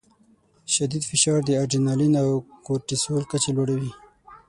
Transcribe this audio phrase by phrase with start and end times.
[0.73, 2.29] شدید فشار د اډرینالین او
[2.65, 3.91] کورټیسول کچه لوړوي.